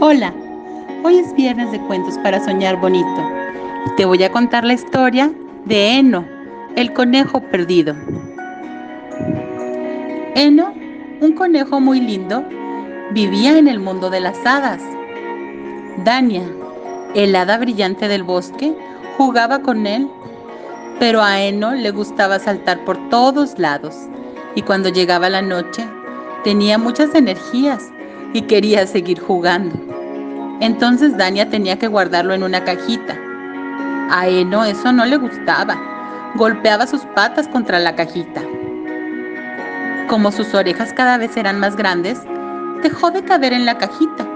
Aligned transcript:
Hola, 0.00 0.32
hoy 1.02 1.18
es 1.18 1.34
viernes 1.34 1.72
de 1.72 1.80
cuentos 1.80 2.16
para 2.18 2.38
soñar 2.44 2.80
bonito. 2.80 3.28
Te 3.96 4.04
voy 4.04 4.22
a 4.22 4.30
contar 4.30 4.62
la 4.62 4.74
historia 4.74 5.32
de 5.64 5.98
Eno, 5.98 6.24
el 6.76 6.92
conejo 6.92 7.40
perdido. 7.40 7.96
Eno, 10.36 10.72
un 11.20 11.32
conejo 11.32 11.80
muy 11.80 12.00
lindo, 12.00 12.44
vivía 13.10 13.58
en 13.58 13.66
el 13.66 13.80
mundo 13.80 14.08
de 14.08 14.20
las 14.20 14.38
hadas. 14.46 14.80
Dania, 16.04 16.44
el 17.16 17.34
hada 17.34 17.58
brillante 17.58 18.06
del 18.06 18.22
bosque, 18.22 18.72
jugaba 19.16 19.62
con 19.62 19.84
él, 19.84 20.08
pero 21.00 21.24
a 21.24 21.42
Eno 21.42 21.72
le 21.72 21.90
gustaba 21.90 22.38
saltar 22.38 22.84
por 22.84 22.96
todos 23.10 23.58
lados 23.58 23.96
y 24.54 24.62
cuando 24.62 24.90
llegaba 24.90 25.28
la 25.28 25.42
noche 25.42 25.84
tenía 26.44 26.78
muchas 26.78 27.16
energías 27.16 27.90
y 28.32 28.42
quería 28.42 28.86
seguir 28.86 29.20
jugando. 29.20 29.97
Entonces 30.60 31.16
Dania 31.16 31.48
tenía 31.48 31.78
que 31.78 31.88
guardarlo 31.88 32.34
en 32.34 32.42
una 32.42 32.64
cajita. 32.64 33.16
A 34.10 34.26
Eno 34.28 34.64
eso 34.64 34.92
no 34.92 35.04
le 35.04 35.16
gustaba. 35.16 35.76
Golpeaba 36.34 36.86
sus 36.86 37.02
patas 37.14 37.48
contra 37.48 37.78
la 37.78 37.94
cajita. 37.94 38.42
Como 40.08 40.32
sus 40.32 40.54
orejas 40.54 40.92
cada 40.92 41.18
vez 41.18 41.36
eran 41.36 41.60
más 41.60 41.76
grandes, 41.76 42.18
dejó 42.82 43.10
de 43.10 43.22
caber 43.22 43.52
en 43.52 43.66
la 43.66 43.76
cajita, 43.76 44.26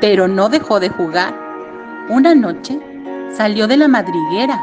pero 0.00 0.28
no 0.28 0.48
dejó 0.48 0.80
de 0.80 0.88
jugar. 0.88 1.32
Una 2.08 2.34
noche 2.34 2.78
salió 3.36 3.66
de 3.66 3.76
la 3.76 3.88
madriguera, 3.88 4.60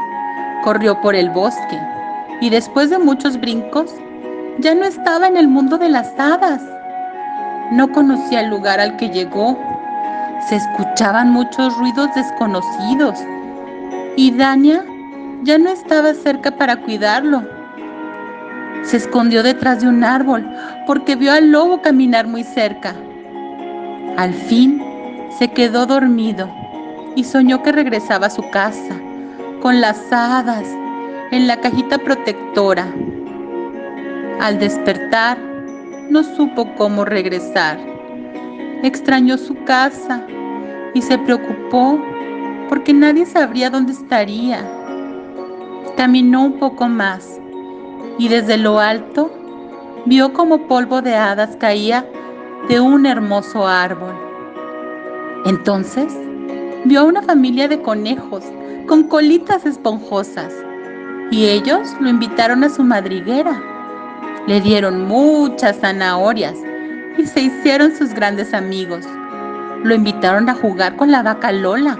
corrió 0.62 1.00
por 1.00 1.14
el 1.14 1.30
bosque 1.30 1.80
y 2.40 2.50
después 2.50 2.90
de 2.90 2.98
muchos 2.98 3.40
brincos 3.40 3.94
ya 4.58 4.74
no 4.74 4.84
estaba 4.84 5.26
en 5.26 5.36
el 5.36 5.48
mundo 5.48 5.78
de 5.78 5.88
las 5.88 6.12
hadas 6.18 6.60
no 7.70 7.90
conocía 7.92 8.40
el 8.40 8.50
lugar 8.50 8.78
al 8.78 8.96
que 8.96 9.08
llegó. 9.08 9.58
Se 10.48 10.56
escuchaban 10.56 11.30
muchos 11.30 11.74
ruidos 11.78 12.14
desconocidos 12.14 13.18
y 14.16 14.30
Dania 14.30 14.84
ya 15.42 15.56
no 15.56 15.70
estaba 15.70 16.12
cerca 16.12 16.50
para 16.50 16.76
cuidarlo. 16.76 17.42
Se 18.82 18.98
escondió 18.98 19.42
detrás 19.42 19.80
de 19.80 19.88
un 19.88 20.04
árbol 20.04 20.46
porque 20.86 21.16
vio 21.16 21.32
al 21.32 21.50
lobo 21.50 21.80
caminar 21.80 22.26
muy 22.26 22.44
cerca. 22.44 22.94
Al 24.18 24.34
fin 24.34 24.82
se 25.38 25.48
quedó 25.48 25.86
dormido 25.86 26.50
y 27.16 27.24
soñó 27.24 27.62
que 27.62 27.72
regresaba 27.72 28.26
a 28.26 28.30
su 28.30 28.42
casa 28.50 28.94
con 29.62 29.80
las 29.80 30.12
hadas 30.12 30.68
en 31.30 31.46
la 31.46 31.56
cajita 31.56 31.96
protectora. 31.96 32.86
Al 34.40 34.58
despertar, 34.58 35.38
no 36.10 36.22
supo 36.22 36.74
cómo 36.74 37.06
regresar. 37.06 37.78
Extrañó 38.82 39.38
su 39.38 39.54
casa 39.64 40.22
y 40.94 41.02
se 41.02 41.18
preocupó 41.18 42.00
porque 42.68 42.92
nadie 42.92 43.26
sabría 43.26 43.70
dónde 43.70 43.92
estaría. 43.92 44.64
Caminó 45.96 46.44
un 46.44 46.58
poco 46.58 46.88
más 46.88 47.40
y 48.18 48.28
desde 48.28 48.56
lo 48.56 48.78
alto 48.78 49.30
vio 50.06 50.32
como 50.32 50.66
polvo 50.66 51.02
de 51.02 51.14
hadas 51.14 51.56
caía 51.56 52.06
de 52.68 52.80
un 52.80 53.06
hermoso 53.06 53.66
árbol. 53.66 54.14
Entonces 55.44 56.12
vio 56.84 57.00
a 57.00 57.04
una 57.04 57.22
familia 57.22 57.68
de 57.68 57.82
conejos 57.82 58.44
con 58.86 59.04
colitas 59.04 59.66
esponjosas 59.66 60.54
y 61.30 61.46
ellos 61.46 61.94
lo 62.00 62.08
invitaron 62.08 62.64
a 62.64 62.70
su 62.70 62.82
madriguera 62.82 63.60
le 64.46 64.60
dieron 64.60 65.06
muchas 65.06 65.78
zanahorias 65.80 66.54
y 67.16 67.26
se 67.26 67.40
hicieron 67.40 67.96
sus 67.96 68.12
grandes 68.12 68.52
amigos. 68.52 69.06
Lo 69.84 69.94
invitaron 69.94 70.48
a 70.48 70.54
jugar 70.54 70.96
con 70.96 71.12
la 71.12 71.22
vaca 71.22 71.52
Lola 71.52 71.98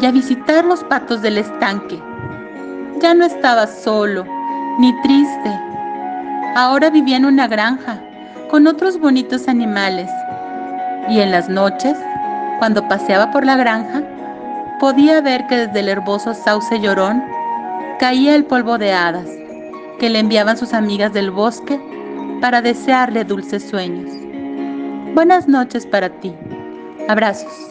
y 0.00 0.06
a 0.06 0.10
visitar 0.10 0.64
los 0.64 0.82
patos 0.84 1.20
del 1.20 1.36
estanque. 1.36 2.02
Ya 3.02 3.12
no 3.12 3.26
estaba 3.26 3.66
solo 3.66 4.24
ni 4.78 4.98
triste. 5.02 5.60
Ahora 6.56 6.88
vivía 6.88 7.18
en 7.18 7.26
una 7.26 7.46
granja 7.46 8.00
con 8.50 8.66
otros 8.66 8.98
bonitos 8.98 9.46
animales. 9.46 10.10
Y 11.10 11.20
en 11.20 11.30
las 11.30 11.50
noches, 11.50 11.98
cuando 12.60 12.88
paseaba 12.88 13.30
por 13.30 13.44
la 13.44 13.56
granja, 13.56 14.02
podía 14.80 15.20
ver 15.20 15.46
que 15.48 15.66
desde 15.66 15.80
el 15.80 15.90
herboso 15.90 16.32
sauce 16.32 16.80
llorón 16.80 17.22
caía 18.00 18.34
el 18.36 18.46
polvo 18.46 18.78
de 18.78 18.94
hadas 18.94 19.28
que 19.98 20.08
le 20.08 20.20
enviaban 20.20 20.56
sus 20.56 20.72
amigas 20.72 21.12
del 21.12 21.30
bosque 21.30 21.78
para 22.40 22.62
desearle 22.62 23.24
dulces 23.24 23.68
sueños. 23.68 24.10
Buenas 25.14 25.46
noches 25.46 25.84
para 25.84 26.08
ti. 26.08 26.32
Abrazos. 27.08 27.70